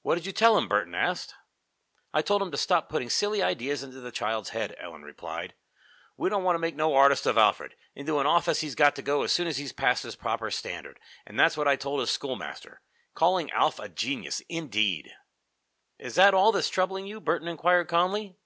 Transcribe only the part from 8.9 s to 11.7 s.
to go as soon as he's passed his proper standard, and that's what